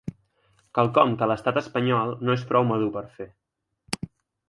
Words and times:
Quelcom 0.77 1.13
que 1.19 1.27
l’estat 1.33 1.61
espanyol 1.63 2.17
‘no 2.25 2.39
és 2.41 2.49
prou 2.53 2.69
madur 2.73 2.91
per 2.99 3.07
fer’. 3.19 3.33